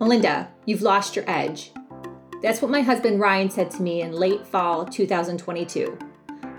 [0.00, 1.72] Melinda, you've lost your edge.
[2.40, 5.98] That's what my husband Ryan said to me in late fall 2022.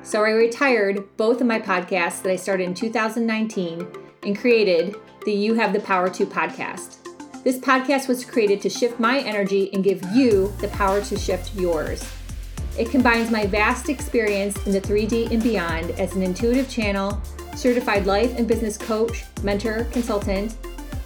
[0.04, 3.88] So I retired both of my podcasts that I started in 2019
[4.22, 6.98] and created the You Have the Power to podcast.
[7.44, 11.56] This podcast was created to shift my energy and give you the power to shift
[11.56, 12.08] yours.
[12.78, 17.20] It combines my vast experience in the 3D and beyond as an intuitive channel,
[17.56, 20.56] certified life and business coach, mentor, consultant,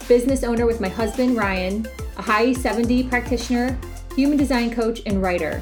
[0.10, 3.78] business owner with my husband Ryan, Ahai 7D practitioner,
[4.16, 5.62] human design coach, and writer.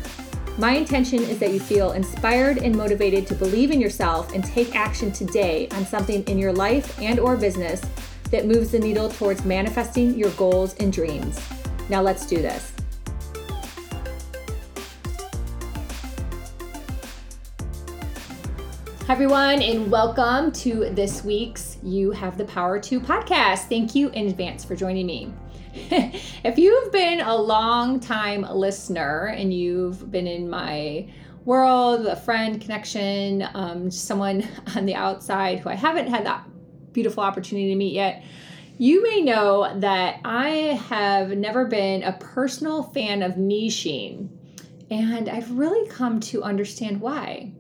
[0.59, 4.75] My intention is that you feel inspired and motivated to believe in yourself and take
[4.75, 7.81] action today on something in your life and or business
[8.29, 11.39] that moves the needle towards manifesting your goals and dreams.
[11.89, 12.71] Now let's do this.
[19.07, 23.69] Hi, everyone, and welcome to this week's You Have the Power to podcast.
[23.69, 25.33] Thank you in advance for joining me.
[26.43, 31.07] if you've been a long time listener and you've been in my
[31.45, 36.47] world, a friend connection, um, someone on the outside who I haven't had that
[36.91, 38.23] beautiful opportunity to meet yet,
[38.77, 40.49] you may know that I
[40.89, 44.29] have never been a personal fan of niching,
[44.91, 47.51] and I've really come to understand why.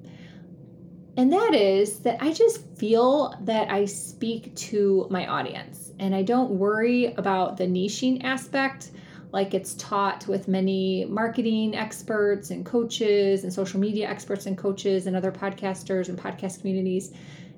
[1.15, 6.23] And that is that I just feel that I speak to my audience and I
[6.23, 8.91] don't worry about the niching aspect
[9.31, 15.07] like it's taught with many marketing experts and coaches and social media experts and coaches
[15.07, 17.11] and other podcasters and podcast communities.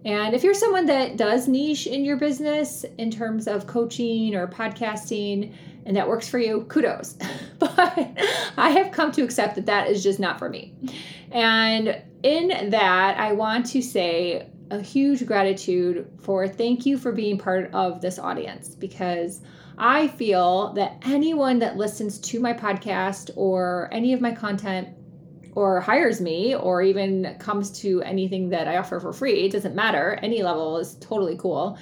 [0.06, 4.48] And if you're someone that does niche in your business in terms of coaching or
[4.48, 5.54] podcasting
[5.86, 7.16] and that works for you, kudos.
[7.60, 7.72] but
[8.58, 10.74] I have come to accept that that is just not for me.
[11.32, 17.38] And in that, I want to say a huge gratitude for thank you for being
[17.38, 19.42] part of this audience because
[19.78, 24.90] I feel that anyone that listens to my podcast or any of my content
[25.54, 29.76] or hires me or even comes to anything that I offer for free, it doesn't
[29.76, 31.78] matter, any level is totally cool,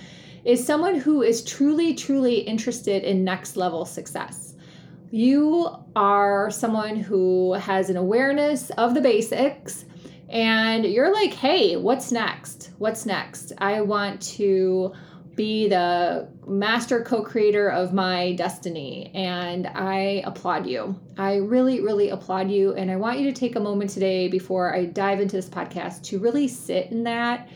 [0.45, 4.55] is someone who is truly, truly interested in next level success.
[5.11, 9.85] You are someone who has an awareness of the basics
[10.29, 12.71] and you're like, hey, what's next?
[12.79, 13.53] What's next?
[13.59, 14.93] I want to
[15.35, 19.11] be the master co creator of my destiny.
[19.13, 20.99] And I applaud you.
[21.17, 22.73] I really, really applaud you.
[22.73, 26.03] And I want you to take a moment today before I dive into this podcast
[26.05, 27.47] to really sit in that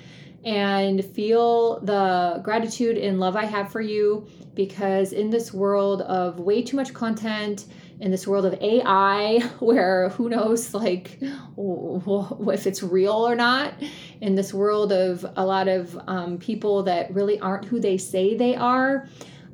[0.46, 6.40] and feel the gratitude and love I have for you because in this world of
[6.40, 7.66] way too much content,
[8.00, 13.74] in this world of AI, where who knows, like, if it's real or not,
[14.22, 18.36] in this world of a lot of um, people that really aren't who they say
[18.36, 19.08] they are,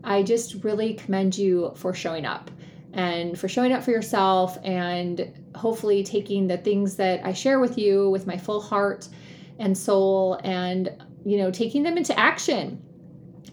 [0.03, 2.51] I just really commend you for showing up
[2.93, 7.77] and for showing up for yourself and hopefully taking the things that I share with
[7.77, 9.07] you with my full heart
[9.59, 10.89] and soul and,
[11.25, 12.81] you know, taking them into action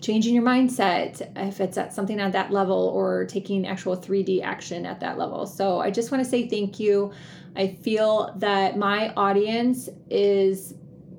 [0.01, 4.87] changing your mindset if it's at something at that level or taking actual 3D action
[4.87, 5.47] at that level.
[5.47, 7.13] So I just want to say thank you.
[7.57, 10.75] I feel that my audience is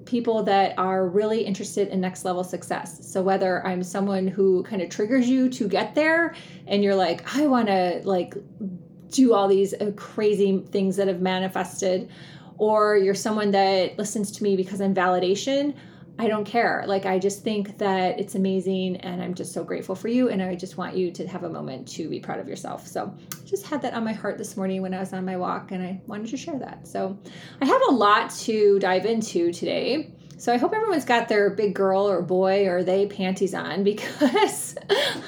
[0.05, 3.07] people that are really interested in next level success.
[3.07, 6.33] So whether I'm someone who kind of triggers you to get there
[6.67, 8.33] and you're like I want to like
[9.09, 12.09] do all these uh, crazy things that have manifested
[12.61, 15.73] or you're someone that listens to me because I'm validation
[16.19, 16.83] I don't care.
[16.85, 20.29] Like, I just think that it's amazing and I'm just so grateful for you.
[20.29, 22.85] And I just want you to have a moment to be proud of yourself.
[22.85, 25.71] So, just had that on my heart this morning when I was on my walk
[25.71, 26.87] and I wanted to share that.
[26.87, 27.17] So,
[27.59, 30.13] I have a lot to dive into today.
[30.37, 34.75] So, I hope everyone's got their big girl or boy or they panties on because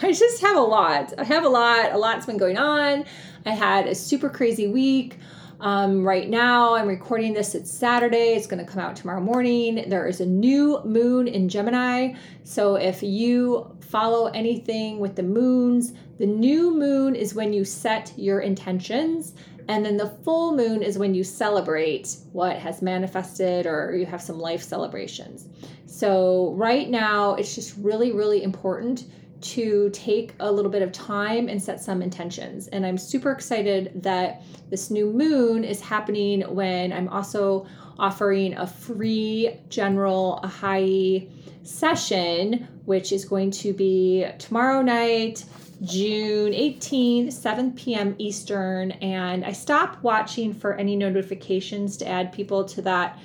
[0.03, 1.11] I just have a lot.
[1.17, 1.91] I have a lot.
[1.93, 3.05] A lot's been going on.
[3.47, 5.17] I had a super crazy week.
[5.63, 7.55] Um, right now, I'm recording this.
[7.55, 8.33] It's Saturday.
[8.33, 9.85] It's going to come out tomorrow morning.
[9.87, 12.15] There is a new moon in Gemini.
[12.43, 18.11] So if you follow anything with the moons, the new moon is when you set
[18.17, 19.35] your intentions.
[19.69, 24.21] And then the full moon is when you celebrate what has manifested or you have
[24.21, 25.47] some life celebrations.
[25.85, 29.05] So, right now, it's just really, really important
[29.43, 32.67] to take a little bit of time and set some intentions.
[32.69, 37.67] And I'm super excited that this new moon is happening when I'm also
[37.99, 41.29] offering a free general Ahai
[41.63, 45.45] session, which is going to be tomorrow night,
[45.83, 48.15] June 18th, 7 p.m.
[48.17, 48.91] Eastern.
[48.91, 53.19] And I stop watching for any notifications to add people to that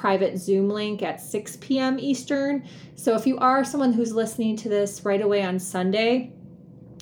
[0.00, 1.98] private Zoom link at 6 p.m.
[1.98, 2.66] Eastern.
[2.96, 6.32] So if you are someone who's listening to this right away on Sunday,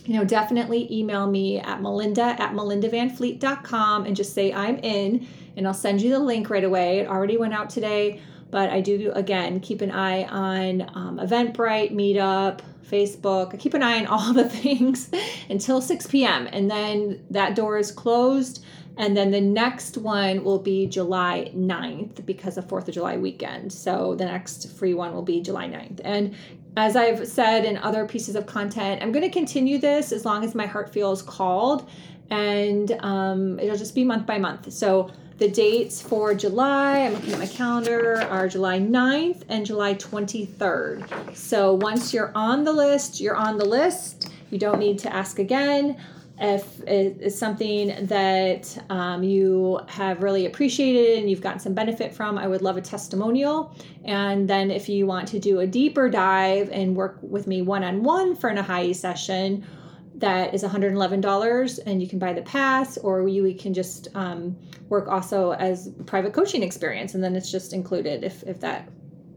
[0.05, 5.69] you know, definitely email me at melinda at melindavanfleet.com and just say I'm in, and
[5.69, 6.99] I'll send you the link right away.
[6.99, 11.93] It already went out today, but I do, again, keep an eye on um, Eventbrite,
[11.93, 13.55] Meetup, Facebook.
[13.55, 15.09] I keep an eye on all the things
[15.49, 16.49] until 6 p.m.
[16.51, 18.65] And then that door is closed.
[18.99, 23.73] And then the next one will be July 9th because of 4th of July weekend.
[23.73, 26.01] So the next free one will be July 9th.
[26.05, 26.35] And
[26.77, 30.45] as I've said in other pieces of content, I'm going to continue this as long
[30.45, 31.89] as my heart feels called.
[32.31, 34.73] And um, it'll just be month by month.
[34.73, 39.95] So the dates for July, I'm looking at my calendar, are July 9th and July
[39.95, 41.37] 23rd.
[41.37, 44.33] So once you're on the list, you're on the list.
[44.51, 45.97] You don't need to ask again
[46.41, 52.39] if it's something that um, you have really appreciated and you've gotten some benefit from,
[52.39, 53.75] I would love a testimonial.
[54.05, 57.83] And then if you want to do a deeper dive and work with me one
[57.83, 59.67] on one for an Ahai session,
[60.15, 64.57] that is $111 and you can buy the pass or you can just um,
[64.89, 68.89] work also as private coaching experience and then it's just included if, if that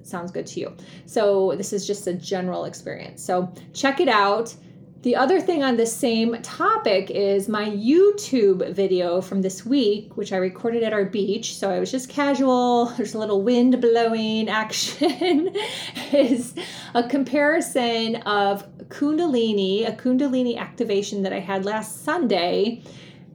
[0.03, 0.75] sounds good to you.
[1.06, 3.24] So this is just a general experience.
[3.24, 4.56] So check it out
[5.03, 10.31] the other thing on the same topic is my YouTube video from this week, which
[10.31, 11.56] I recorded at our beach.
[11.56, 15.56] So I was just casual, there's a little wind blowing action,
[16.13, 16.53] is
[16.94, 22.83] a comparison of Kundalini, a Kundalini activation that I had last Sunday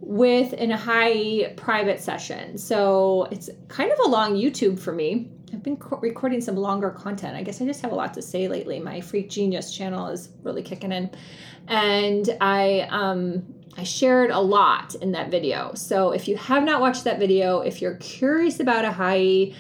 [0.01, 2.59] with an Ahai private session.
[2.59, 5.31] So it's kind of a long YouTube for me.
[5.57, 7.35] I've been co- recording some longer content.
[7.35, 8.79] I guess I just have a lot to say lately.
[8.79, 11.11] My Freak Genius channel is really kicking in
[11.67, 13.43] and I um,
[13.79, 15.73] I shared a lot in that video.
[15.73, 19.55] So if you have not watched that video, if you're curious about Ahai,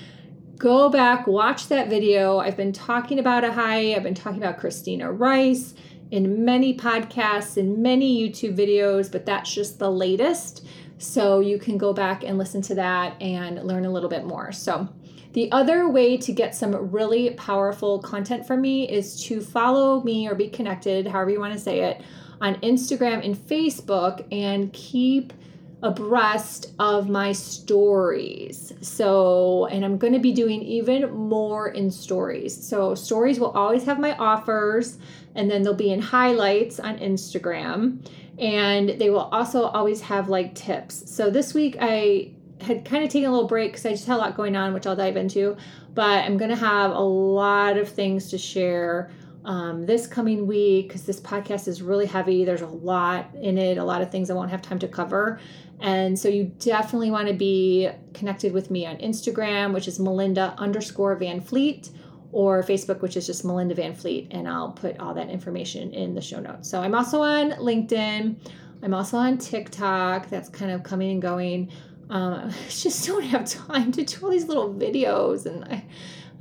[0.58, 2.40] go back, watch that video.
[2.40, 5.72] I've been talking about Ahai, I've been talking about Christina Rice
[6.10, 10.66] in many podcasts and many YouTube videos, but that's just the latest.
[10.98, 14.52] So you can go back and listen to that and learn a little bit more.
[14.52, 14.90] So
[15.36, 20.26] the other way to get some really powerful content from me is to follow me
[20.26, 22.00] or be connected, however you want to say it,
[22.40, 25.34] on Instagram and Facebook and keep
[25.82, 28.72] abreast of my stories.
[28.80, 32.56] So, and I'm going to be doing even more in stories.
[32.66, 34.96] So, stories will always have my offers
[35.34, 37.98] and then they'll be in highlights on Instagram
[38.38, 41.14] and they will also always have like tips.
[41.14, 42.30] So, this week I
[42.60, 44.72] had kind of taken a little break because I just had a lot going on,
[44.72, 45.56] which I'll dive into.
[45.94, 49.10] But I'm going to have a lot of things to share
[49.44, 52.44] um, this coming week because this podcast is really heavy.
[52.44, 55.38] There's a lot in it, a lot of things I won't have time to cover.
[55.80, 60.54] And so you definitely want to be connected with me on Instagram, which is Melinda
[60.58, 61.90] underscore Van Fleet,
[62.32, 64.26] or Facebook, which is just Melinda Van Fleet.
[64.30, 66.68] And I'll put all that information in the show notes.
[66.68, 68.36] So I'm also on LinkedIn.
[68.82, 70.28] I'm also on TikTok.
[70.28, 71.70] That's kind of coming and going
[72.10, 75.84] um, I just don't have time to do all these little videos, and I,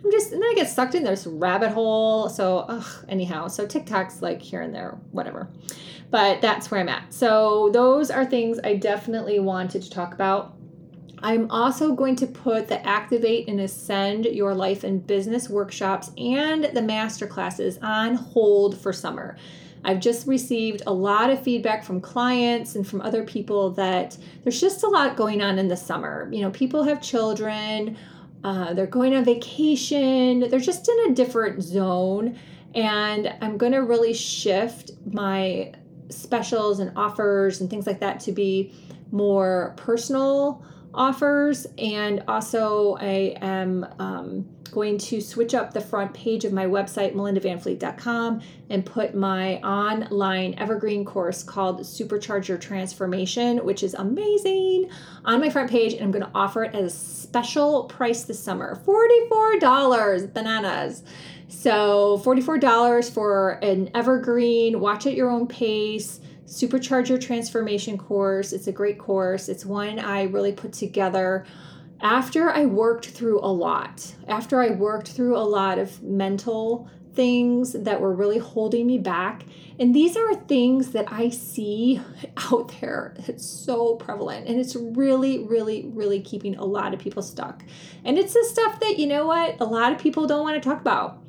[0.03, 2.29] I'm just and then I get sucked in this rabbit hole.
[2.29, 5.49] So, ugh, anyhow, so TikTok's like here and there, whatever.
[6.11, 7.13] But that's where I'm at.
[7.13, 10.55] So those are things I definitely wanted to talk about.
[11.19, 16.65] I'm also going to put the Activate and Ascend Your Life and Business workshops and
[16.65, 19.35] the master classes on hold for summer.
[19.85, 24.59] I've just received a lot of feedback from clients and from other people that there's
[24.59, 26.27] just a lot going on in the summer.
[26.31, 27.95] You know, people have children,
[28.43, 32.37] uh, they're going on vacation, they're just in a different zone.
[32.73, 35.71] And I'm going to really shift my
[36.09, 38.73] specials and offers and things like that to be
[39.11, 41.67] more personal offers.
[41.77, 47.13] And also, I am um, going to switch up the front page of my website,
[47.13, 54.89] melindavanfleet.com, and put my online evergreen course called Supercharge Your Transformation, which is amazing,
[55.23, 55.93] on my front page.
[55.93, 61.03] And I'm going to offer it at a special price this summer $44 bananas.
[61.47, 68.53] So, $44 for an evergreen, watch at your own pace Supercharge Your Transformation course.
[68.53, 69.49] It's a great course.
[69.49, 71.45] It's one I really put together
[72.01, 74.13] after I worked through a lot.
[74.27, 79.43] After I worked through a lot of mental things that were really holding me back.
[79.79, 82.01] And these are things that I see
[82.51, 83.15] out there.
[83.27, 87.63] It's so prevalent and it's really, really, really keeping a lot of people stuck.
[88.03, 90.69] And it's the stuff that, you know what, a lot of people don't want to
[90.69, 91.21] talk about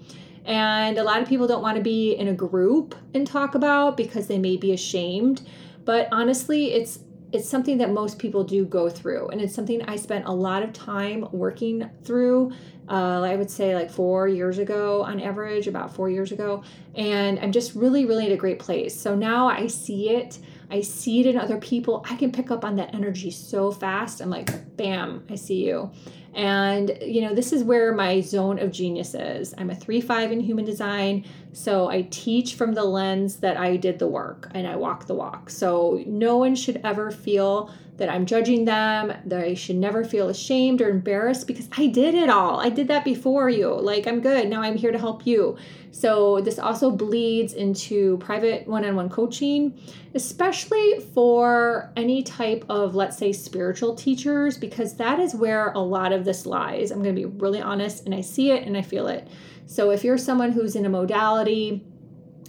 [0.47, 3.97] and a lot of people don't want to be in a group and talk about
[3.97, 5.43] because they may be ashamed
[5.85, 7.01] but honestly it's
[7.33, 10.63] it's something that most people do go through and it's something i spent a lot
[10.63, 12.53] of time working through
[12.89, 16.63] uh, I would say like four years ago on average, about four years ago.
[16.95, 18.99] And I'm just really, really in a great place.
[18.99, 20.39] So now I see it.
[20.71, 22.05] I see it in other people.
[22.09, 24.21] I can pick up on that energy so fast.
[24.21, 25.91] I'm like, bam, I see you.
[26.35, 29.55] And, you know, this is where my zone of genius is.
[29.57, 31.25] I'm a 3 5 in human design.
[31.57, 35.15] So I teach from the lens that I did the work and I walk the
[35.15, 35.49] walk.
[35.49, 40.29] So no one should ever feel that I'm judging them, that I should never feel
[40.29, 42.61] ashamed or embarrassed because I did it all.
[42.61, 43.73] I did that before you.
[43.73, 44.51] Like, I'm good.
[44.51, 45.57] Now I'm here to help you.
[45.93, 49.81] So, this also bleeds into private one on one coaching,
[50.15, 56.13] especially for any type of, let's say, spiritual teachers, because that is where a lot
[56.13, 56.91] of this lies.
[56.91, 59.27] I'm going to be really honest, and I see it and I feel it.
[59.67, 61.85] So, if you're someone who's in a modality,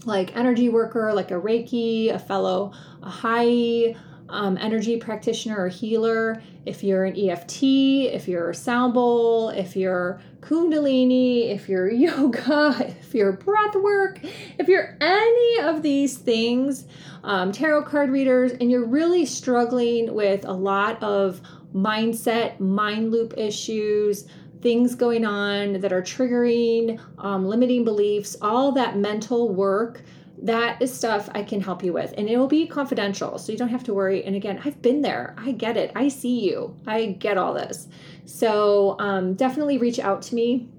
[0.06, 2.72] like energy worker, like a Reiki, a fellow,
[3.02, 3.98] Ahai
[4.30, 9.76] um, energy practitioner or healer, if you're an EFT, if you're a sound bowl, if
[9.76, 14.20] you're Kundalini, if you're yoga, if you're breath work,
[14.60, 16.86] if you're any of these things,
[17.24, 21.42] um, tarot card readers, and you're really struggling with a lot of
[21.74, 24.28] mindset, mind loop issues,
[24.62, 30.02] things going on that are triggering, um, limiting beliefs, all that mental work
[30.40, 32.14] that is stuff I can help you with.
[32.18, 34.24] And it will be confidential, so you don't have to worry.
[34.24, 35.36] And again, I've been there.
[35.38, 35.92] I get it.
[35.96, 36.76] I see you.
[36.86, 37.88] I get all this.
[38.26, 40.70] So um, definitely reach out to me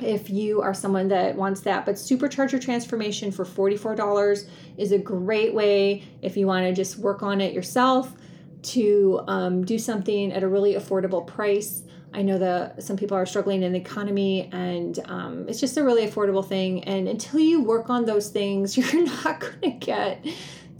[0.00, 1.86] if you are someone that wants that.
[1.86, 6.98] But Supercharge Your Transformation for $44 is a great way if you want to just
[6.98, 8.12] work on it yourself
[8.62, 11.82] to um, do something at a really affordable price.
[12.14, 15.84] I know that some people are struggling in the economy, and um, it's just a
[15.84, 16.84] really affordable thing.
[16.84, 20.24] And until you work on those things, you're not going to get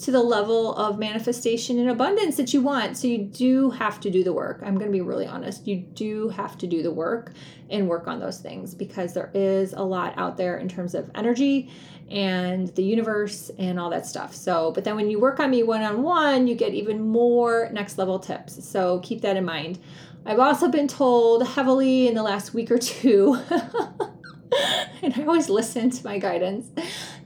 [0.03, 2.97] to the level of manifestation and abundance that you want.
[2.97, 4.61] So you do have to do the work.
[4.65, 5.67] I'm going to be really honest.
[5.67, 7.33] You do have to do the work
[7.71, 11.09] and work on those things because there is a lot out there in terms of
[11.15, 11.71] energy
[12.11, 14.35] and the universe and all that stuff.
[14.35, 17.71] So, but then when you work on me one on one, you get even more
[17.73, 18.69] next level tips.
[18.69, 19.79] So keep that in mind.
[20.25, 23.39] I've also been told heavily in the last week or two,
[25.03, 26.69] and I always listen to my guidance,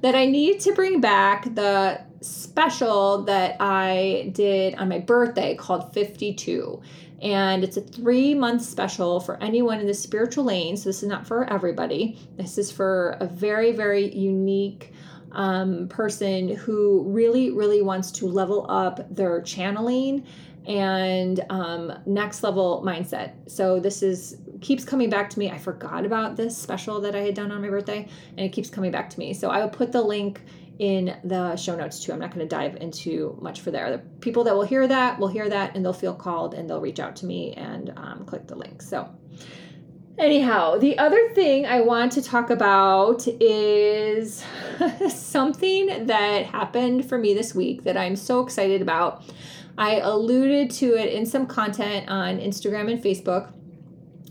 [0.01, 5.93] that I need to bring back the special that I did on my birthday called
[5.93, 6.81] 52.
[7.21, 10.77] And it's a three month special for anyone in the spiritual lane.
[10.77, 12.19] So, this is not for everybody.
[12.37, 14.93] This is for a very, very unique
[15.33, 20.27] um, person who really, really wants to level up their channeling
[20.67, 23.33] and um, next level mindset.
[23.51, 25.51] So this is keeps coming back to me.
[25.51, 28.69] I forgot about this special that I had done on my birthday, and it keeps
[28.69, 29.33] coming back to me.
[29.33, 30.41] So I will put the link
[30.79, 32.13] in the show notes too.
[32.13, 33.91] I'm not going to dive into much for there.
[33.91, 36.81] The people that will hear that will hear that, and they'll feel called, and they'll
[36.81, 38.83] reach out to me and um, click the link.
[38.83, 39.09] So.
[40.19, 44.43] Anyhow, the other thing I want to talk about is
[45.11, 49.23] something that happened for me this week that I'm so excited about.
[49.79, 53.53] I alluded to it in some content on Instagram and Facebook.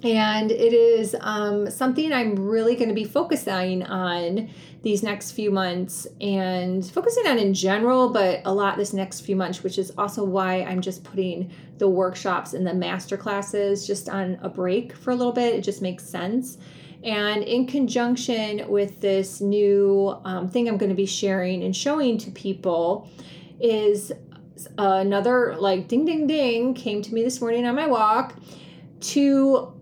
[0.03, 4.49] And it is um, something I'm really going to be focusing on
[4.83, 9.35] these next few months and focusing on in general, but a lot this next few
[9.35, 14.07] months, which is also why I'm just putting the workshops and the master classes just
[14.09, 15.55] on a break for a little bit.
[15.55, 16.59] It just makes sense.
[17.03, 22.17] And in conjunction with this new um, thing I'm going to be sharing and showing
[22.19, 23.09] to people,
[23.59, 24.11] is
[24.77, 28.35] another like ding ding ding came to me this morning on my walk
[29.00, 29.74] to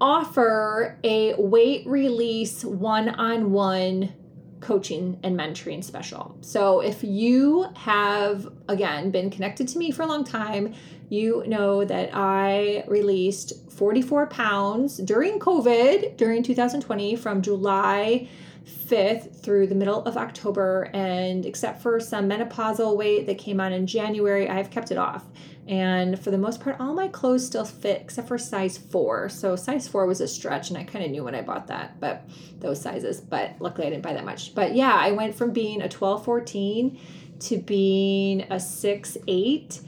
[0.00, 4.12] offer a weight release one-on-one
[4.60, 6.36] coaching and mentoring special.
[6.40, 10.74] So if you have again been connected to me for a long time,
[11.08, 18.28] you know that I released 44 pounds during COVID during 2020 from July
[18.68, 20.90] 5th through the middle of October.
[20.94, 25.24] And except for some menopausal weight that came on in January, I've kept it off.
[25.68, 29.28] And for the most part, all my clothes still fit except for size four.
[29.28, 32.00] So size four was a stretch, and I kind of knew when I bought that,
[32.00, 32.22] but
[32.58, 33.20] those sizes.
[33.20, 34.54] But luckily, I didn't buy that much.
[34.54, 36.98] But yeah, I went from being a 12, 14
[37.40, 39.80] to being a 6, 8.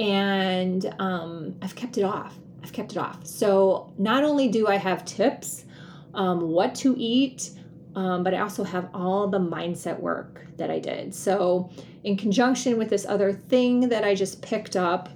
[0.00, 2.36] And um, I've kept it off.
[2.62, 3.24] I've kept it off.
[3.24, 5.64] So not only do I have tips,
[6.14, 7.50] um, what to eat,
[7.98, 11.12] um, but I also have all the mindset work that I did.
[11.12, 11.68] So,
[12.04, 15.08] in conjunction with this other thing that I just picked up,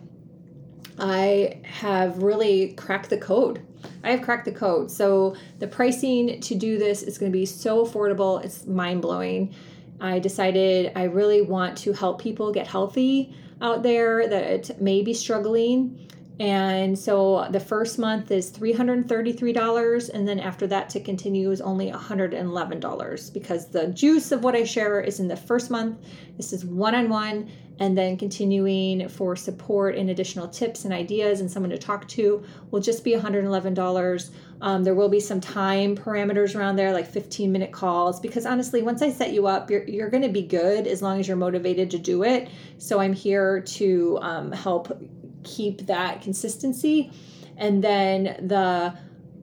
[0.98, 3.64] I have really cracked the code.
[4.02, 4.90] I have cracked the code.
[4.90, 9.54] So, the pricing to do this is going to be so affordable, it's mind blowing.
[10.00, 15.14] I decided I really want to help people get healthy out there that may be
[15.14, 16.08] struggling
[16.40, 21.90] And so the first month is $333, and then after that to continue is only
[21.90, 25.98] $111 because the juice of what I share is in the first month.
[26.36, 31.40] This is one on one, and then continuing for support and additional tips and ideas
[31.40, 34.30] and someone to talk to will just be $111.
[34.60, 38.82] Um, there will be some time parameters around there, like 15 minute calls, because honestly,
[38.82, 41.36] once I set you up, you're, you're going to be good as long as you're
[41.36, 42.48] motivated to do it.
[42.78, 44.96] So I'm here to um, help
[45.44, 47.10] keep that consistency.
[47.56, 48.94] And then the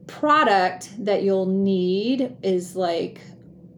[0.08, 3.22] product that you'll need is like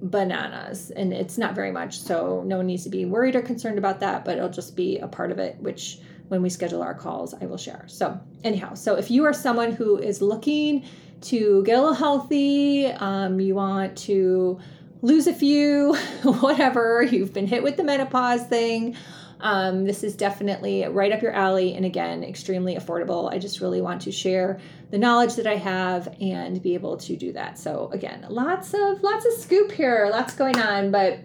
[0.01, 3.77] bananas and it's not very much so no one needs to be worried or concerned
[3.77, 5.99] about that but it'll just be a part of it which
[6.29, 9.71] when we schedule our calls i will share so anyhow so if you are someone
[9.71, 10.83] who is looking
[11.19, 14.59] to get a little healthy um, you want to
[15.03, 18.95] lose a few whatever you've been hit with the menopause thing
[19.41, 23.31] um, this is definitely right up your alley and again, extremely affordable.
[23.31, 24.59] I just really want to share
[24.91, 27.57] the knowledge that I have and be able to do that.
[27.57, 31.19] So again, lots of lots of scoop here, lots going on, but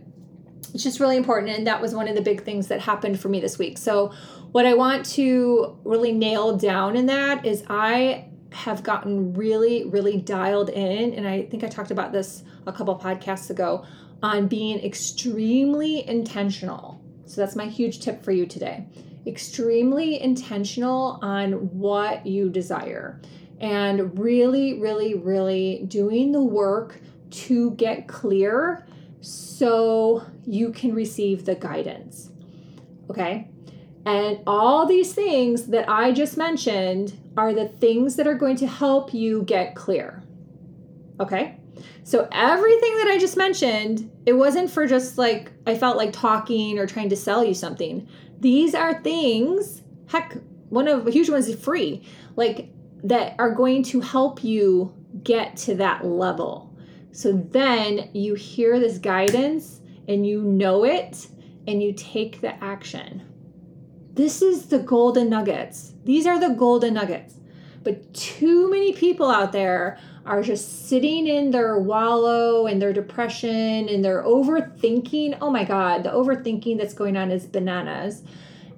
[0.73, 3.29] it's just really important and that was one of the big things that happened for
[3.29, 3.79] me this week.
[3.79, 4.13] So
[4.53, 10.19] what I want to really nail down in that is I have gotten really really
[10.19, 13.85] dialed in and I think I talked about this a couple podcasts ago
[14.23, 18.87] on being extremely intentional so that's my huge tip for you today.
[19.27, 23.21] Extremely intentional on what you desire
[23.61, 28.87] and really, really, really doing the work to get clear
[29.21, 32.31] so you can receive the guidance.
[33.11, 33.49] Okay?
[34.05, 38.67] And all these things that I just mentioned are the things that are going to
[38.67, 40.23] help you get clear.
[41.19, 41.59] Okay?
[42.05, 46.79] So everything that I just mentioned, it wasn't for just like I felt like talking
[46.79, 48.09] or trying to sell you something.
[48.41, 50.37] These are things, heck,
[50.69, 52.03] one of the huge ones is free,
[52.37, 52.71] like
[53.05, 56.75] that are going to help you get to that level.
[57.13, 61.29] So then you hear this guidance and you know it
[61.67, 63.23] and you take the action.
[64.13, 65.93] This is the golden nuggets.
[66.05, 67.35] These are the golden nuggets.
[67.83, 73.89] But too many people out there are just sitting in their wallow and their depression
[73.89, 75.39] and their overthinking.
[75.41, 78.23] Oh my God, the overthinking that's going on is bananas.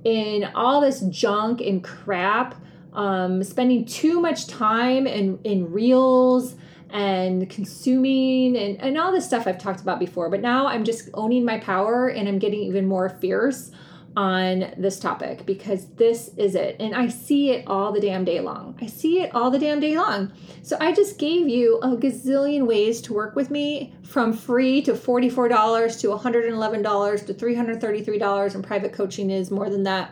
[0.04, 2.54] In all this junk and crap,
[2.92, 6.56] um, spending too much time in, in reels
[6.90, 10.30] and consuming and, and all this stuff I've talked about before.
[10.30, 13.70] But now I'm just owning my power and I'm getting even more fierce
[14.16, 16.76] on this topic because this is it.
[16.80, 18.76] And I see it all the damn day long.
[18.80, 20.32] I see it all the damn day long.
[20.62, 24.92] So I just gave you a gazillion ways to work with me from free to
[24.92, 30.10] $44 to $111 to $333 and private coaching is more than that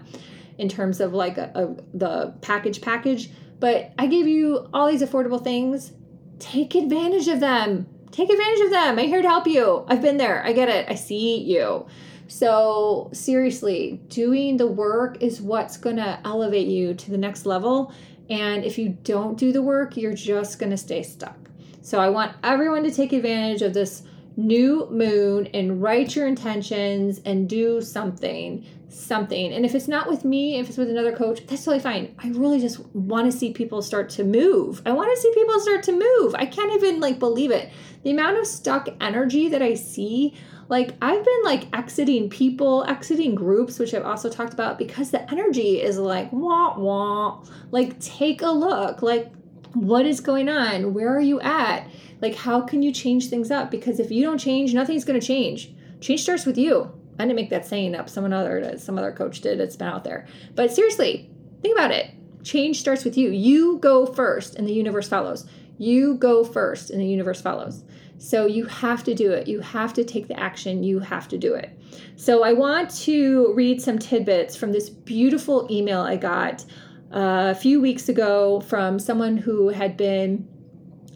[0.59, 3.31] in terms of like a, a, the package package.
[3.59, 5.93] But I gave you all these affordable things.
[6.39, 7.87] Take advantage of them.
[8.13, 8.99] Take advantage of them.
[8.99, 9.85] I'm here to help you.
[9.89, 10.45] I've been there.
[10.45, 10.87] I get it.
[10.89, 11.87] I see you.
[12.29, 17.93] So, seriously, doing the work is what's going to elevate you to the next level.
[18.29, 21.37] And if you don't do the work, you're just going to stay stuck.
[21.83, 24.03] So, I want everyone to take advantage of this
[24.37, 29.53] new moon and write your intentions and do something something.
[29.53, 32.15] And if it's not with me if it's with another coach that's totally fine.
[32.19, 34.81] I really just want to see people start to move.
[34.87, 36.35] I want to see people start to move.
[36.35, 37.71] I can't even like believe it.
[38.03, 40.35] The amount of stuck energy that i see
[40.69, 45.31] like I've been like exiting people, exiting groups, which I've also talked about because the
[45.31, 47.45] energy is like wah wah.
[47.71, 49.03] Like take a look.
[49.03, 49.33] Like
[49.75, 50.93] what is going on?
[50.95, 51.89] Where are you at?
[52.21, 53.71] Like how can you change things up?
[53.71, 55.73] Because if you don't change, nothing's gonna change.
[56.01, 56.93] Change starts with you.
[57.19, 58.09] I didn't make that saying up.
[58.09, 59.61] Someone other some other coach did.
[59.61, 60.27] It's been out there.
[60.55, 61.31] But seriously,
[61.63, 62.11] think about it.
[62.43, 63.31] Change starts with you.
[63.31, 65.47] You go first and the universe follows.
[65.79, 67.85] You go first and the universe follows.
[68.19, 69.47] So you have to do it.
[69.47, 70.83] You have to take the action.
[70.83, 71.71] You have to do it.
[72.17, 76.65] So I want to read some tidbits from this beautiful email I got
[77.13, 80.49] uh, a few weeks ago from someone who had been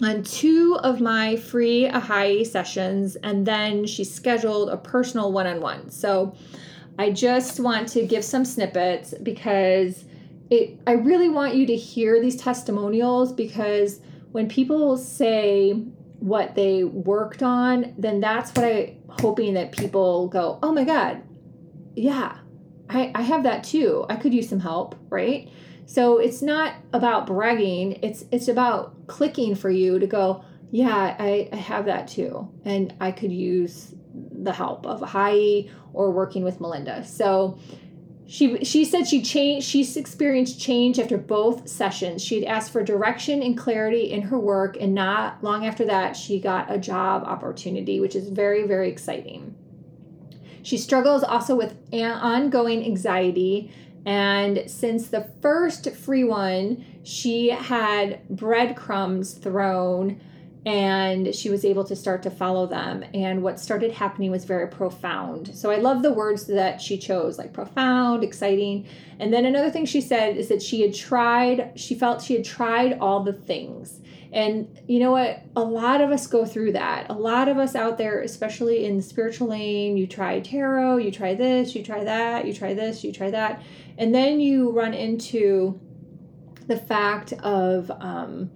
[0.03, 5.61] on two of my free Ahai sessions, and then she scheduled a personal one on
[5.61, 5.91] one.
[5.91, 6.35] So
[6.99, 10.05] I just want to give some snippets because
[10.51, 14.01] it I really want you to hear these testimonials because
[14.33, 15.83] when people say
[16.21, 21.23] what they worked on, then that's what I hoping that people go, oh my God,
[21.97, 22.37] yeah,
[22.89, 24.05] I, I have that too.
[24.09, 25.51] I could use some help, right?
[25.87, 31.49] So it's not about bragging, it's it's about clicking for you to go, yeah, I,
[31.53, 32.49] I have that too.
[32.65, 37.05] And I could use the help of Ahai or working with Melinda.
[37.05, 37.59] So
[38.31, 42.23] she she said she changed she's experienced change after both sessions.
[42.23, 46.39] She'd asked for direction and clarity in her work and not long after that she
[46.39, 49.57] got a job opportunity, which is very very exciting.
[50.63, 53.73] She struggles also with ongoing anxiety
[54.07, 60.21] and since the first free one, she had breadcrumbs thrown
[60.67, 63.03] and she was able to start to follow them.
[63.15, 65.57] And what started happening was very profound.
[65.57, 68.87] So I love the words that she chose, like profound, exciting.
[69.19, 72.45] And then another thing she said is that she had tried, she felt she had
[72.45, 74.01] tried all the things.
[74.33, 75.43] And you know what?
[75.57, 77.09] A lot of us go through that.
[77.09, 81.11] A lot of us out there, especially in the spiritual lane, you try tarot, you
[81.11, 83.63] try this, you try that, you try this, you try that.
[83.99, 85.81] And then you run into
[86.67, 88.51] the fact of, um,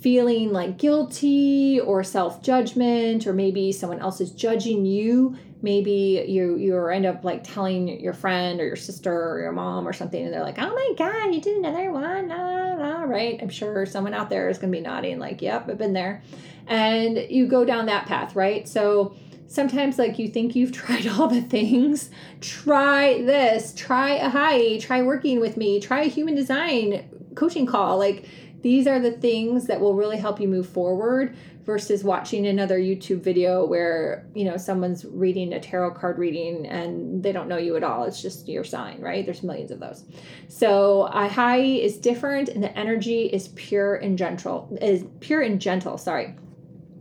[0.00, 5.36] feeling like guilty or self-judgment or maybe someone else is judging you.
[5.62, 9.86] Maybe you you end up like telling your friend or your sister or your mom
[9.86, 13.38] or something and they're like oh my god you did another one nah, nah, right?
[13.42, 16.22] I'm sure someone out there is going to be nodding like yep i've been there.
[16.66, 18.66] And you go down that path right?
[18.66, 19.14] So
[19.48, 22.08] sometimes like you think you've tried all the things.
[22.40, 28.24] Try this try Ahai try working with me try a human design coaching call like
[28.62, 33.20] these are the things that will really help you move forward versus watching another YouTube
[33.20, 37.76] video where, you know, someone's reading a tarot card reading and they don't know you
[37.76, 38.04] at all.
[38.04, 39.24] It's just your sign, right?
[39.24, 40.04] There's millions of those.
[40.48, 45.96] So Ahai is different and the energy is pure and gentle, is pure and gentle,
[45.98, 46.34] sorry.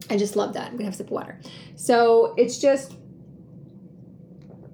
[0.10, 0.67] I just love that.
[0.67, 1.39] I'm gonna have a sip of water.
[1.76, 2.95] So it's just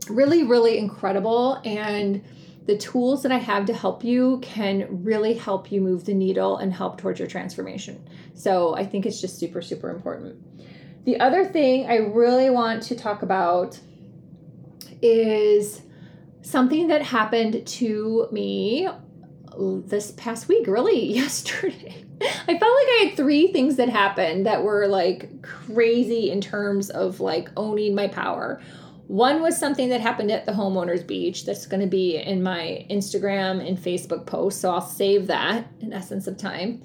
[0.09, 1.61] really, really incredible.
[1.65, 2.23] And
[2.65, 6.57] the tools that I have to help you can really help you move the needle
[6.57, 8.07] and help towards your transformation.
[8.33, 10.35] So I think it's just super, super important.
[11.05, 13.79] The other thing I really want to talk about
[15.01, 15.83] is
[16.41, 18.87] something that happened to me
[19.85, 22.03] this past week, really yesterday.
[22.21, 26.89] I felt like I had three things that happened that were like crazy in terms
[26.89, 28.61] of like owning my power.
[29.07, 32.85] One was something that happened at the homeowners beach that's going to be in my
[32.89, 36.81] Instagram and Facebook post, so I'll save that in essence of time.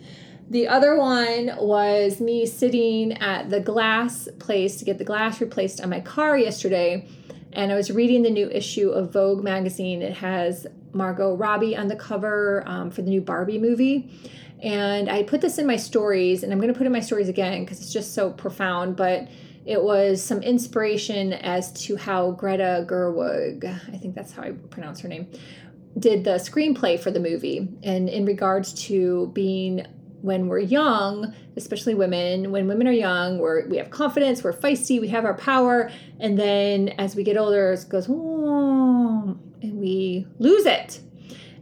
[0.51, 5.81] The other one was me sitting at the glass place to get the glass replaced
[5.81, 7.09] on my car yesterday,
[7.53, 10.03] and I was reading the new issue of Vogue magazine.
[10.03, 14.11] It has Margot Robbie on the cover um, for the new Barbie movie.
[14.63, 17.29] And I put this in my stories, and I'm going to put in my stories
[17.29, 18.97] again because it's just so profound.
[18.97, 19.29] But
[19.67, 25.01] it was some inspiration as to how Greta Gerwig, I think that's how I pronounce
[25.01, 25.29] her name,
[25.99, 27.69] did the screenplay for the movie.
[27.83, 29.87] And in regards to being
[30.23, 35.01] when we're young, especially women, when women are young, we're, we have confidence, we're feisty,
[35.01, 35.91] we have our power.
[36.19, 39.39] And then as we get older, it goes, and
[39.81, 41.01] we lose it.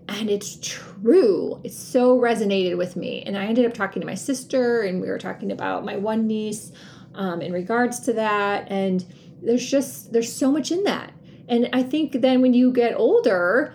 [0.09, 1.61] And it's true.
[1.65, 3.23] It so resonated with me.
[3.23, 6.27] And I ended up talking to my sister, and we were talking about my one
[6.27, 6.73] niece
[7.15, 8.71] um, in regards to that.
[8.71, 9.05] And
[9.43, 11.13] there's just, there's so much in that.
[11.49, 13.75] And I think then when you get older,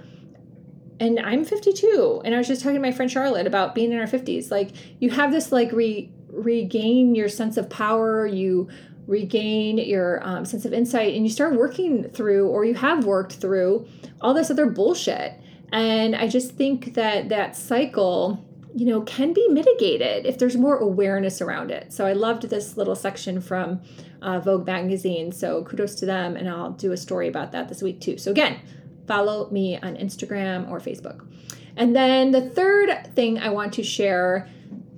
[1.00, 4.00] and I'm 52, and I was just talking to my friend Charlotte about being in
[4.00, 4.52] our 50s.
[4.52, 8.70] Like, you have this, like, re- regain your sense of power, you
[9.08, 13.34] regain your um, sense of insight, and you start working through, or you have worked
[13.34, 13.88] through,
[14.22, 15.34] all this other bullshit.
[15.72, 20.78] And I just think that that cycle you know, can be mitigated if there's more
[20.78, 21.94] awareness around it.
[21.94, 23.82] So I loved this little section from
[24.22, 25.32] uh, Vogue magazine.
[25.32, 28.18] So kudos to them, and I'll do a story about that this week too.
[28.18, 28.60] So again,
[29.08, 31.28] follow me on Instagram or Facebook.
[31.76, 34.50] And then the third thing I want to share,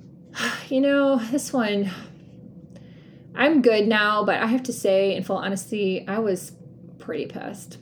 [0.70, 1.92] you know, this one,
[3.36, 6.54] I'm good now, but I have to say, in full honesty, I was
[6.98, 7.78] pretty pissed.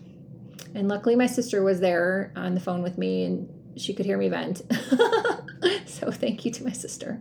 [0.74, 4.18] And luckily, my sister was there on the phone with me, and she could hear
[4.18, 4.62] me vent.
[5.86, 7.20] so thank you to my sister.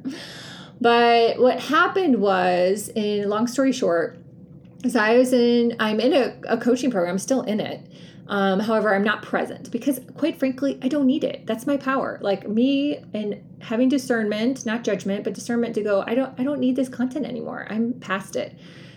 [0.80, 4.18] But what happened was, in long story short,
[4.84, 7.86] is I was in, I'm in a, a coaching program, still in it.
[8.28, 11.46] Um, however, I'm not present because, quite frankly, I don't need it.
[11.46, 12.18] That's my power.
[12.22, 16.02] Like me and having discernment, not judgment, but discernment to go.
[16.06, 16.38] I don't.
[16.38, 17.66] I don't need this content anymore.
[17.68, 18.54] I'm past it.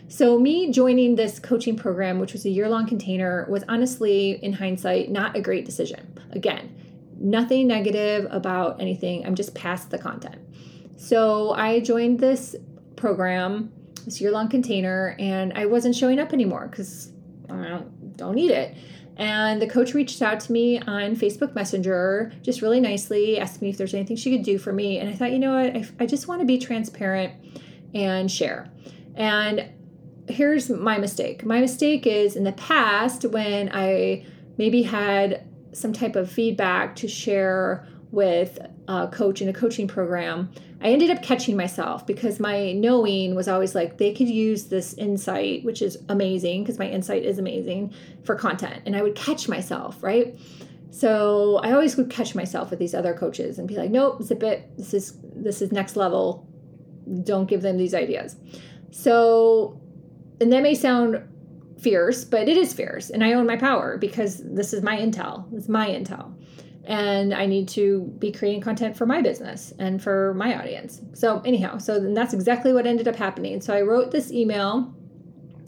[0.07, 4.53] So me joining this coaching program, which was a year long container, was honestly, in
[4.53, 6.19] hindsight, not a great decision.
[6.31, 6.73] Again,
[7.17, 9.25] nothing negative about anything.
[9.25, 10.37] I'm just past the content.
[10.97, 12.55] So I joined this
[12.95, 13.71] program,
[14.05, 17.11] this year long container, and I wasn't showing up anymore because
[17.49, 18.75] I don't, don't need it.
[19.17, 23.69] And the coach reached out to me on Facebook Messenger, just really nicely, asked me
[23.69, 24.99] if there's anything she could do for me.
[24.99, 27.33] And I thought, you know what, I, I just want to be transparent
[27.93, 28.69] and share.
[29.15, 29.69] And
[30.27, 34.25] here's my mistake my mistake is in the past when I
[34.57, 40.49] maybe had some type of feedback to share with a coach in a coaching program,
[40.81, 44.93] I ended up catching myself because my knowing was always like they could use this
[44.93, 48.83] insight, which is amazing because my insight is amazing for content.
[48.85, 50.37] And I would catch myself, right?
[50.91, 54.43] So I always would catch myself with these other coaches and be like, nope, zip
[54.43, 54.69] it.
[54.77, 56.47] This is this is next level.
[57.23, 58.37] Don't give them these ideas.
[58.91, 59.81] So
[60.39, 61.21] and that may sound
[61.85, 63.11] fierce, but it is fierce.
[63.11, 65.45] And I own my power because this is my intel.
[65.53, 66.33] It's my intel
[66.87, 71.01] and I need to be creating content for my business and for my audience.
[71.13, 73.61] So, anyhow, so that's exactly what ended up happening.
[73.61, 74.93] So, I wrote this email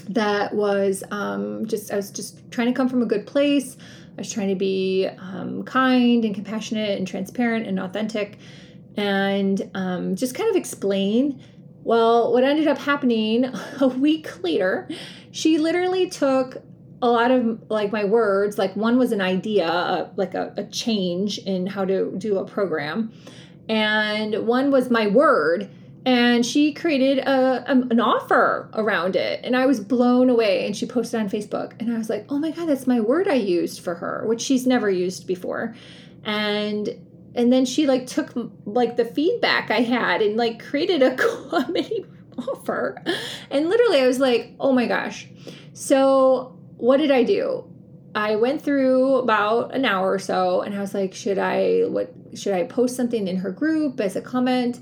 [0.09, 3.77] that was um, just, I was just trying to come from a good place.
[4.17, 8.37] I was trying to be um, kind and compassionate and transparent and authentic
[8.95, 11.41] and um, just kind of explain.
[11.87, 13.45] Well, what ended up happening
[13.79, 14.89] a week later,
[15.31, 16.57] she literally took
[17.01, 20.63] a lot of like my words like one was an idea uh, like a, a
[20.65, 23.13] change in how to do a program
[23.69, 25.69] and one was my word
[26.07, 30.75] and she created a, a, an offer around it and i was blown away and
[30.75, 33.35] she posted on facebook and i was like oh my god that's my word i
[33.35, 35.75] used for her which she's never used before
[36.23, 36.89] and
[37.37, 38.33] and then she like took
[38.65, 42.05] like the feedback i had and like created a, mini
[42.49, 43.01] offer
[43.49, 45.27] and literally i was like oh my gosh
[45.73, 47.65] so what did I do?
[48.15, 52.11] I went through about an hour or so and I was like, should I what
[52.33, 54.79] should I post something in her group as a comment?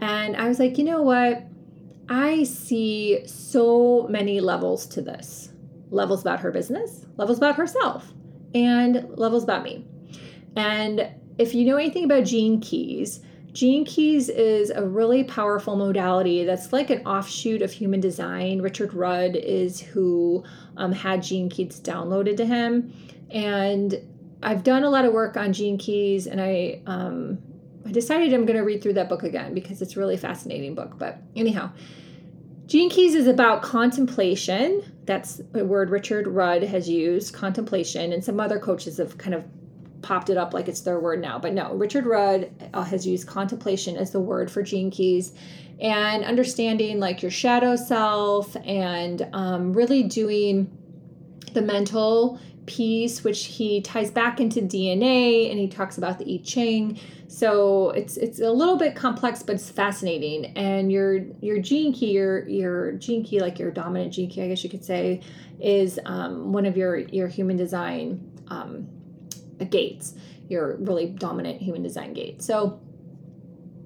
[0.00, 1.44] And I was like, you know what?
[2.10, 5.50] I see so many levels to this.
[5.90, 8.12] Levels about her business, levels about herself,
[8.54, 9.86] and levels about me.
[10.56, 13.20] And if you know anything about Gene Keys,
[13.52, 18.60] Gene Keys is a really powerful modality that's like an offshoot of human design.
[18.60, 20.44] Richard Rudd is who
[20.76, 22.92] um, had Gene Keys downloaded to him.
[23.30, 24.00] And
[24.42, 27.38] I've done a lot of work on Gene Keys, and I um,
[27.86, 30.74] I decided I'm going to read through that book again because it's a really fascinating
[30.74, 30.98] book.
[30.98, 31.72] But anyhow,
[32.66, 34.82] Gene Keys is about contemplation.
[35.04, 39.44] That's a word Richard Rudd has used, contemplation, and some other coaches have kind of
[40.02, 41.38] popped it up like it's their word now.
[41.38, 45.32] But no, Richard Rudd uh, has used contemplation as the word for Gene Keys
[45.80, 50.70] and understanding like your shadow self and um, really doing
[51.52, 56.42] the mental piece, which he ties back into DNA and he talks about the I
[56.44, 57.00] Ching.
[57.28, 60.46] So it's it's a little bit complex, but it's fascinating.
[60.56, 64.48] And your your gene key, your your gene key, like your dominant gene key, I
[64.48, 65.20] guess you could say,
[65.60, 68.88] is um, one of your your human design um,
[69.64, 70.14] gates,
[70.48, 72.42] your really dominant human design gate.
[72.42, 72.80] So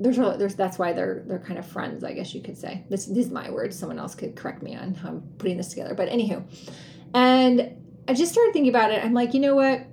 [0.00, 2.84] there's a, there's that's why they're they're kind of friends, I guess you could say.
[2.88, 3.72] This this is my word.
[3.72, 5.94] Someone else could correct me on how I'm putting this together.
[5.94, 6.44] But anywho,
[7.14, 7.76] and
[8.08, 9.04] I just started thinking about it.
[9.04, 9.86] I'm like, you know what?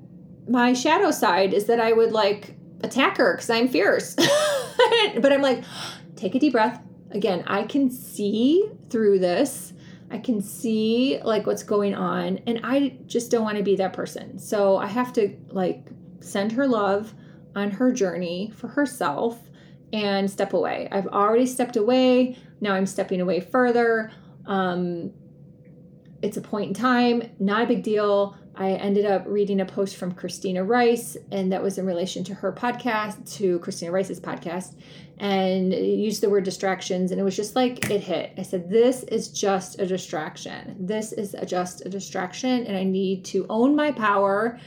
[0.47, 4.15] My shadow side is that I would like attack her because I'm fierce.
[5.21, 5.63] but I'm like,
[6.15, 6.81] take a deep breath.
[7.11, 9.73] Again, I can see through this.
[10.11, 13.93] I can see like what's going on and I just don't want to be that
[13.93, 14.39] person.
[14.39, 15.87] So I have to like
[16.19, 17.13] send her love
[17.55, 19.39] on her journey for herself
[19.93, 20.87] and step away.
[20.91, 22.37] I've already stepped away.
[22.61, 24.11] Now I'm stepping away further.
[24.45, 25.11] Um,
[26.21, 28.35] it's a point in time, not a big deal.
[28.55, 32.33] I ended up reading a post from Christina Rice, and that was in relation to
[32.33, 34.75] her podcast, to Christina Rice's podcast,
[35.17, 37.11] and used the word distractions.
[37.11, 38.33] And it was just like it hit.
[38.37, 40.75] I said, This is just a distraction.
[40.79, 44.59] This is a, just a distraction, and I need to own my power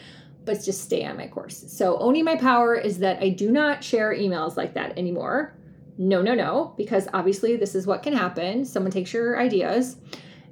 [0.44, 1.64] but just stay on my course.
[1.68, 5.54] So, owning my power is that I do not share emails like that anymore.
[5.98, 8.64] No, no, no, because obviously this is what can happen.
[8.64, 9.96] Someone takes your ideas,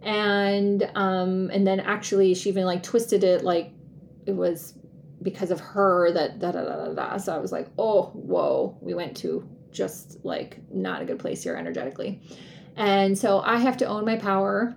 [0.03, 3.73] and um, and then actually she even like twisted it like
[4.27, 4.75] it was
[5.23, 7.17] because of her that da da da da da.
[7.19, 11.43] So I was like, oh, whoa, we went to just like not a good place
[11.43, 12.21] here energetically,
[12.77, 14.75] and so I have to own my power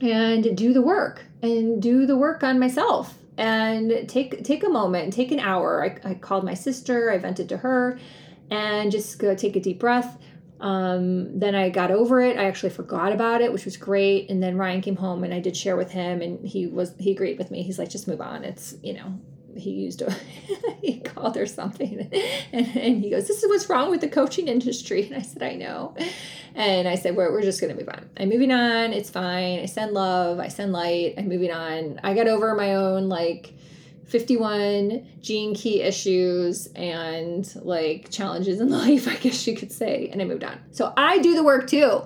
[0.00, 5.04] and do the work and do the work on myself and take take a moment,
[5.04, 5.84] and take an hour.
[5.84, 7.98] I, I called my sister, I vented to her,
[8.50, 10.18] and just go take a deep breath.
[10.60, 12.36] Um, then I got over it.
[12.36, 14.30] I actually forgot about it, which was great.
[14.30, 17.12] And then Ryan came home and I did share with him, and he was he
[17.12, 17.62] agreed with me.
[17.62, 18.44] He's like, just move on.
[18.44, 19.18] It's you know
[19.56, 20.12] he used a
[20.82, 22.00] he called her something
[22.52, 25.42] and, and he goes this is what's wrong with the coaching industry and i said
[25.42, 25.94] i know
[26.54, 29.60] and i said we're, we're just going to move on i'm moving on it's fine
[29.60, 33.52] i send love i send light i'm moving on i got over my own like
[34.10, 40.20] 51 gene key issues and like challenges in life i guess you could say and
[40.20, 42.02] i moved on so i do the work too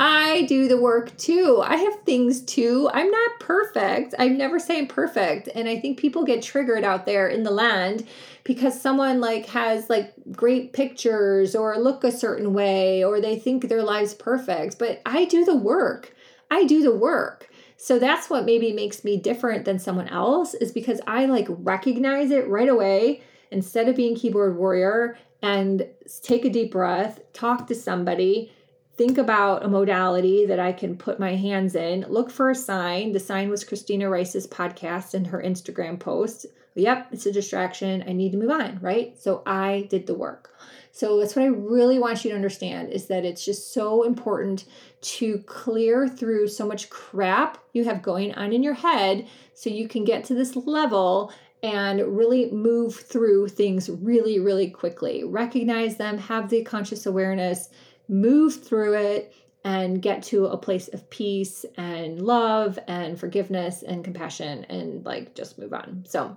[0.00, 1.62] I do the work too.
[1.64, 2.90] I have things too.
[2.92, 4.14] I'm not perfect.
[4.18, 5.48] I never say I'm perfect.
[5.54, 8.06] And I think people get triggered out there in the land
[8.42, 13.68] because someone like has like great pictures or look a certain way or they think
[13.68, 14.80] their life's perfect.
[14.80, 16.12] But I do the work.
[16.50, 17.48] I do the work.
[17.76, 22.30] So that's what maybe makes me different than someone else is because I like recognize
[22.30, 25.86] it right away instead of being keyboard warrior and
[26.22, 28.52] take a deep breath, talk to somebody,
[28.96, 33.12] think about a modality that I can put my hands in, look for a sign.
[33.12, 36.46] The sign was Christina Rice's podcast and her Instagram post.
[36.76, 38.04] Yep, it's a distraction.
[38.06, 39.20] I need to move on, right?
[39.20, 40.54] So I did the work.
[40.90, 44.64] So that's what I really want you to understand is that it's just so important
[45.04, 49.86] to clear through so much crap you have going on in your head so you
[49.86, 51.30] can get to this level
[51.62, 55.24] and really move through things really, really quickly.
[55.24, 57.70] Recognize them, have the conscious awareness,
[58.08, 64.04] move through it, and get to a place of peace and love and forgiveness and
[64.04, 66.04] compassion and like just move on.
[66.06, 66.36] So,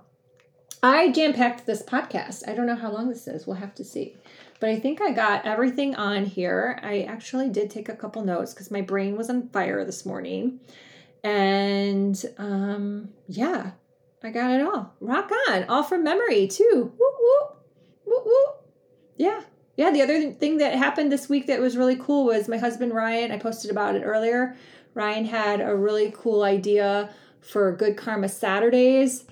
[0.82, 2.48] I jam packed this podcast.
[2.48, 3.46] I don't know how long this is.
[3.46, 4.16] We'll have to see.
[4.60, 6.78] But I think I got everything on here.
[6.82, 10.60] I actually did take a couple notes because my brain was on fire this morning.
[11.24, 13.72] And um, yeah,
[14.22, 14.94] I got it all.
[15.00, 15.64] Rock on.
[15.64, 16.92] All from memory, too.
[16.96, 17.66] Whoop, whoop.
[18.04, 18.66] Whoop, whoop.
[19.16, 19.42] Yeah.
[19.76, 19.90] Yeah.
[19.90, 23.32] The other thing that happened this week that was really cool was my husband, Ryan,
[23.32, 24.56] I posted about it earlier.
[24.94, 27.10] Ryan had a really cool idea
[27.40, 29.24] for Good Karma Saturdays.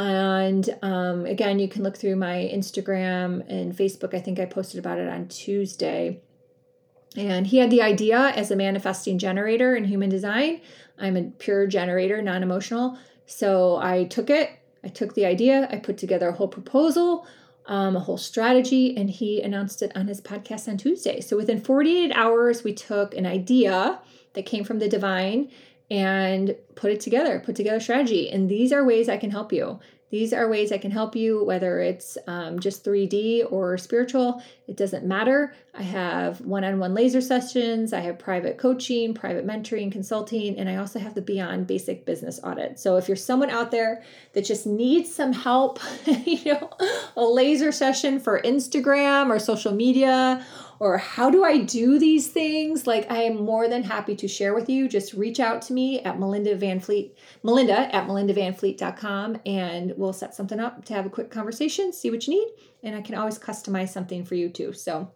[0.00, 4.14] And um, again, you can look through my Instagram and Facebook.
[4.14, 6.22] I think I posted about it on Tuesday.
[7.18, 10.62] And he had the idea as a manifesting generator in human design.
[10.98, 12.96] I'm a pure generator, non emotional.
[13.26, 14.50] So I took it,
[14.82, 17.26] I took the idea, I put together a whole proposal,
[17.66, 21.20] um, a whole strategy, and he announced it on his podcast on Tuesday.
[21.20, 23.98] So within 48 hours, we took an idea
[24.32, 25.50] that came from the divine
[25.90, 28.30] and put it together, put together strategy.
[28.30, 29.80] And these are ways I can help you.
[30.10, 34.76] These are ways I can help you, whether it's um, just 3D or spiritual, it
[34.76, 35.54] doesn't matter.
[35.72, 40.68] I have one on one laser sessions, I have private coaching, private mentoring, consulting, and
[40.68, 42.80] I also have the Beyond Basic Business Audit.
[42.80, 46.70] So if you're someone out there that just needs some help, you know,
[47.16, 50.44] a laser session for Instagram or social media,
[50.80, 52.86] or how do I do these things?
[52.86, 54.88] Like I am more than happy to share with you.
[54.88, 60.34] Just reach out to me at Melinda Van Fleet, Melinda at melindavanfleet.com and we'll set
[60.34, 62.48] something up to have a quick conversation, see what you need,
[62.82, 64.72] and I can always customize something for you too.
[64.72, 65.12] So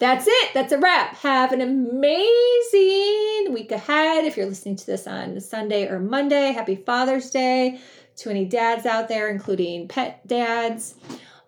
[0.00, 0.50] that's it.
[0.52, 1.14] That's a wrap.
[1.16, 4.24] Have an amazing week ahead.
[4.24, 7.80] If you're listening to this on Sunday or Monday, happy Father's Day
[8.16, 10.96] to any dads out there, including pet dads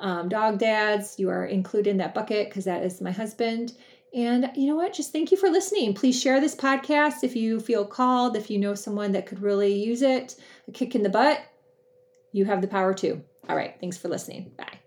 [0.00, 3.72] um, dog dads, you are included in that bucket because that is my husband.
[4.14, 4.94] And you know what?
[4.94, 5.94] Just thank you for listening.
[5.94, 9.74] Please share this podcast if you feel called, if you know someone that could really
[9.74, 11.40] use it, a kick in the butt.
[12.32, 13.22] You have the power too.
[13.48, 13.74] All right.
[13.80, 14.52] Thanks for listening.
[14.56, 14.78] Bye.